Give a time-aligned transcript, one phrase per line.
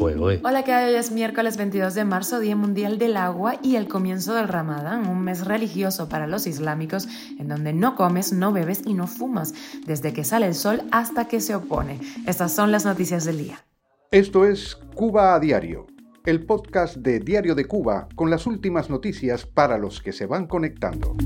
[0.00, 0.92] Hola, ¿qué hay?
[0.92, 5.08] Hoy es miércoles 22 de marzo, Día Mundial del Agua y el comienzo del Ramadán,
[5.08, 9.54] un mes religioso para los islámicos en donde no comes, no bebes y no fumas,
[9.86, 11.98] desde que sale el sol hasta que se opone.
[12.28, 13.64] Estas son las noticias del día.
[14.12, 15.88] Esto es Cuba a Diario,
[16.24, 20.46] el podcast de Diario de Cuba con las últimas noticias para los que se van
[20.46, 21.16] conectando.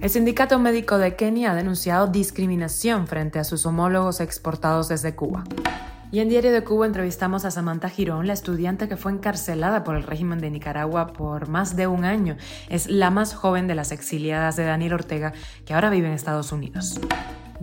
[0.00, 5.42] El Sindicato Médico de Kenia ha denunciado discriminación frente a sus homólogos exportados desde Cuba.
[6.12, 9.96] Y en Diario de Cuba entrevistamos a Samantha Girón, la estudiante que fue encarcelada por
[9.96, 12.36] el régimen de Nicaragua por más de un año.
[12.68, 15.32] Es la más joven de las exiliadas de Daniel Ortega,
[15.64, 17.00] que ahora vive en Estados Unidos.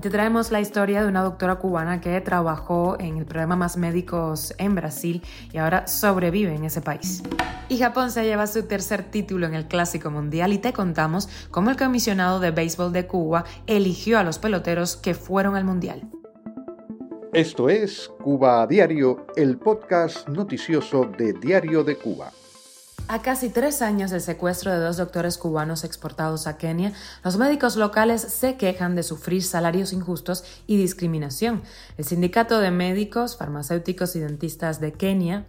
[0.01, 4.53] Te traemos la historia de una doctora cubana que trabajó en el programa Más Médicos
[4.57, 5.21] en Brasil
[5.53, 7.23] y ahora sobrevive en ese país.
[7.69, 11.69] Y Japón se lleva su tercer título en el Clásico Mundial y te contamos cómo
[11.69, 16.09] el comisionado de béisbol de Cuba eligió a los peloteros que fueron al Mundial.
[17.33, 22.31] Esto es Cuba a Diario, el podcast noticioso de Diario de Cuba.
[23.07, 27.75] A casi tres años del secuestro de dos doctores cubanos exportados a Kenia, los médicos
[27.75, 31.63] locales se quejan de sufrir salarios injustos y discriminación.
[31.97, 35.45] El Sindicato de Médicos, Farmacéuticos y Dentistas de Kenia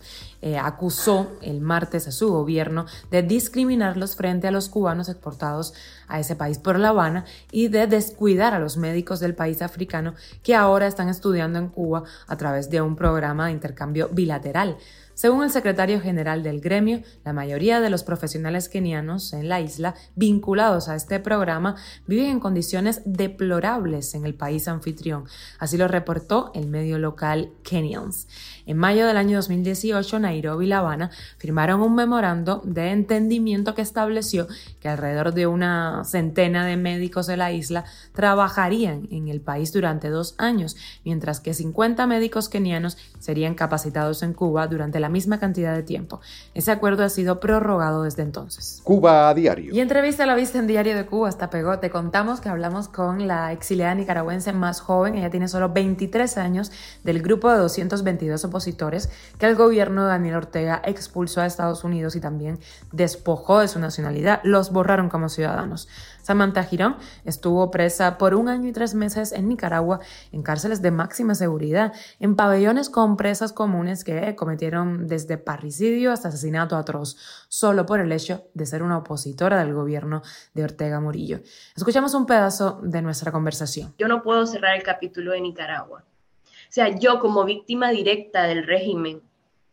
[0.47, 5.73] eh, acusó el martes a su gobierno de discriminarlos frente a los cubanos exportados
[6.07, 10.13] a ese país por La Habana y de descuidar a los médicos del país africano
[10.43, 14.77] que ahora están estudiando en Cuba a través de un programa de intercambio bilateral.
[15.15, 19.95] Según el secretario general del gremio, la mayoría de los profesionales kenianos en la isla
[20.17, 21.77] vinculados a este programa
[22.09, 25.27] viven en condiciones deplorables en el país anfitrión.
[25.61, 28.27] Así lo reportó el medio local Kenyans.
[28.67, 33.83] En mayo del año 2018, Nairobi y La Habana firmaron un memorando de entendimiento que
[33.83, 34.49] estableció
[34.81, 40.09] que alrededor de una centena de médicos de la isla trabajarían en el país durante
[40.11, 45.75] dos años, mientras que 50 médicos kenianos serían capacitados en Cuba durante la misma cantidad
[45.75, 46.21] de tiempo.
[46.53, 48.81] Ese acuerdo ha sido prorrogado desde entonces.
[48.85, 49.73] Cuba a diario.
[49.73, 51.79] Y entrevista la vista en Diario de Cuba hasta pegó.
[51.79, 56.73] Te contamos que hablamos con la exiliada nicaragüense más joven, ella tiene solo 23 años,
[57.05, 62.17] del grupo de 222 opositores que el gobierno de Daniel Ortega expulsó a Estados Unidos
[62.17, 62.59] y también
[62.93, 65.87] despojó de su nacionalidad, los borraron como ciudadanos.
[66.23, 66.97] Samantha Girón
[67.27, 70.01] estuvo presa por un año y tres meses en Nicaragua
[70.33, 76.29] en cárceles de máxima seguridad, en pabellones con presas comunes que cometieron desde parricidio hasta
[76.29, 77.19] asesinato atroz,
[77.51, 80.23] solo por el hecho de ser una opositora del gobierno
[80.55, 81.41] de Ortega Murillo.
[81.77, 83.93] Escuchamos un pedazo de nuestra conversación.
[83.99, 86.03] Yo no puedo cerrar el capítulo de Nicaragua.
[86.03, 89.21] O sea, yo como víctima directa del régimen,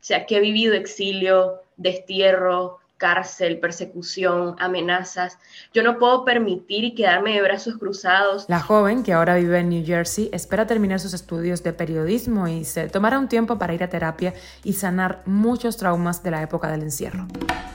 [0.01, 5.37] o sea, que he vivido exilio, destierro, cárcel, persecución, amenazas.
[5.73, 8.45] Yo no puedo permitir y quedarme de brazos cruzados.
[8.47, 12.63] La joven, que ahora vive en New Jersey, espera terminar sus estudios de periodismo y
[12.63, 16.71] se tomará un tiempo para ir a terapia y sanar muchos traumas de la época
[16.71, 17.27] del encierro.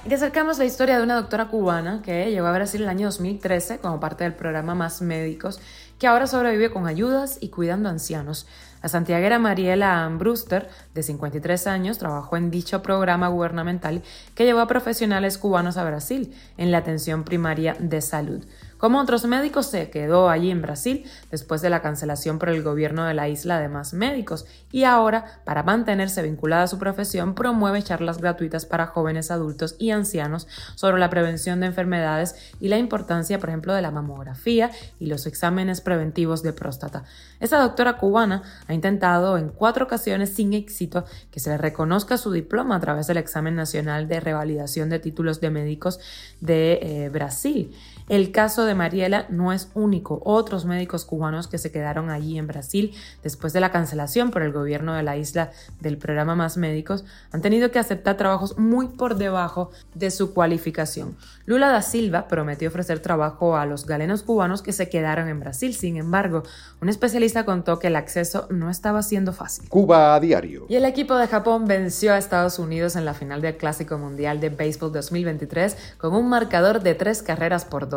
[0.04, 2.90] Y te acercamos la historia de una doctora cubana que llegó a Brasil en el
[2.90, 5.60] año 2013 como parte del programa Más Médicos,
[5.98, 8.46] que ahora sobrevive con ayudas y cuidando ancianos.
[8.82, 14.02] La santiaguera Mariela Brewster, de 53 años, trabajó en dicho programa gubernamental
[14.34, 18.44] que llevó a profesionales cubanos a Brasil en la atención primaria de salud.
[18.78, 23.04] Como otros médicos, se quedó allí en Brasil después de la cancelación por el gobierno
[23.04, 27.82] de la isla de más médicos y ahora, para mantenerse vinculada a su profesión, promueve
[27.82, 33.38] charlas gratuitas para jóvenes adultos y ancianos sobre la prevención de enfermedades y la importancia,
[33.38, 34.70] por ejemplo, de la mamografía
[35.00, 37.04] y los exámenes preventivos de próstata.
[37.40, 42.30] Esta doctora cubana ha intentado en cuatro ocasiones sin éxito que se le reconozca su
[42.30, 45.98] diploma a través del examen nacional de revalidación de títulos de médicos
[46.40, 47.74] de eh, Brasil.
[48.08, 50.22] El caso de Mariela no es único.
[50.24, 52.94] Otros médicos cubanos que se quedaron allí en Brasil
[53.24, 55.50] después de la cancelación por el gobierno de la isla
[55.80, 61.16] del programa Más Médicos han tenido que aceptar trabajos muy por debajo de su cualificación.
[61.46, 65.74] Lula da Silva prometió ofrecer trabajo a los galenos cubanos que se quedaron en Brasil.
[65.74, 66.44] Sin embargo,
[66.80, 69.68] un especialista contó que el acceso no estaba siendo fácil.
[69.68, 70.66] Cuba a diario.
[70.68, 74.38] Y el equipo de Japón venció a Estados Unidos en la final del Clásico Mundial
[74.38, 77.95] de Béisbol 2023 con un marcador de tres carreras por dos.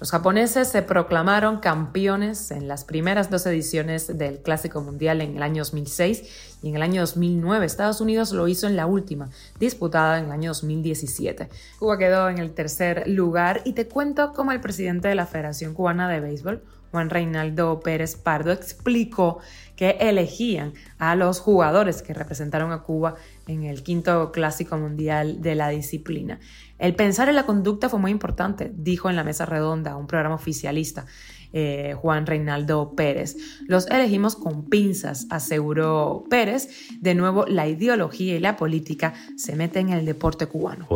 [0.00, 5.42] Los japoneses se proclamaron campeones en las primeras dos ediciones del Clásico Mundial en el
[5.42, 6.22] año 2006
[6.62, 7.66] y en el año 2009.
[7.66, 9.28] Estados Unidos lo hizo en la última,
[9.58, 11.50] disputada en el año 2017.
[11.78, 15.74] Cuba quedó en el tercer lugar y te cuento cómo el presidente de la Federación
[15.74, 19.40] Cubana de Béisbol, Juan Reinaldo Pérez Pardo, explicó
[19.80, 23.14] que elegían a los jugadores que representaron a Cuba
[23.46, 26.38] en el quinto clásico mundial de la disciplina.
[26.78, 30.34] El pensar en la conducta fue muy importante, dijo en la mesa redonda, un programa
[30.34, 31.06] oficialista.
[31.52, 33.36] eh, Juan Reinaldo Pérez.
[33.66, 36.68] Los elegimos con pinzas, aseguró Pérez.
[37.00, 40.86] De nuevo, la ideología y la política se meten en el deporte cubano.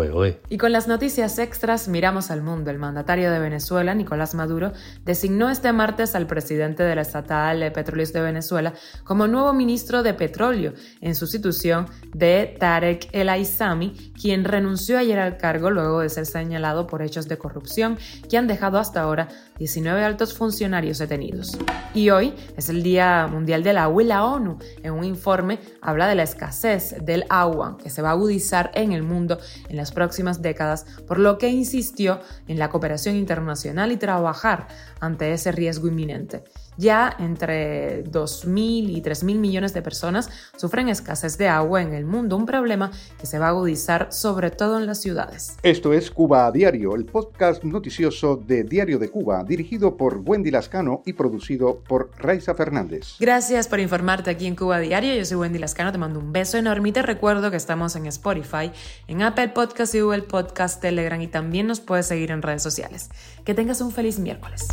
[0.48, 2.70] Y con las noticias extras, miramos al mundo.
[2.70, 4.72] El mandatario de Venezuela, Nicolás Maduro,
[5.04, 8.73] designó este martes al presidente de la estatal de Petróleos de Venezuela
[9.04, 15.36] como nuevo ministro de Petróleo, en sustitución de Tarek El Aizami, quien renunció ayer al
[15.36, 17.98] cargo luego de ser señalado por hechos de corrupción
[18.28, 19.28] que han dejado hasta ahora
[19.58, 21.56] 19 altos funcionarios detenidos.
[21.94, 26.08] Y hoy es el Día Mundial del Agua y la ONU, en un informe, habla
[26.08, 29.38] de la escasez del agua que se va a agudizar en el mundo
[29.68, 34.68] en las próximas décadas, por lo que insistió en la cooperación internacional y trabajar
[35.00, 36.44] ante ese riesgo inminente.
[36.76, 42.36] Ya entre 2.000 y 3.000 millones de personas sufren escasez de agua en el mundo,
[42.36, 45.56] un problema que se va a agudizar sobre todo en las ciudades.
[45.62, 50.50] Esto es Cuba a Diario, el podcast noticioso de Diario de Cuba, dirigido por Wendy
[50.50, 53.16] Lascano y producido por Raiza Fernández.
[53.20, 55.14] Gracias por informarte aquí en Cuba a Diario.
[55.14, 58.06] Yo soy Wendy Lascano, te mando un beso enorme y te recuerdo que estamos en
[58.06, 58.70] Spotify,
[59.08, 63.10] en Apple Podcast y Google Podcast, Telegram y también nos puedes seguir en redes sociales.
[63.44, 64.68] Que tengas un feliz miércoles.